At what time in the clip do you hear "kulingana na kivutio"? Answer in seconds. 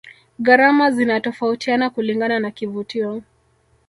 1.89-3.21